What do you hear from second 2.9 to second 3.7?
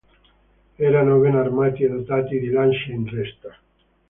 in resta.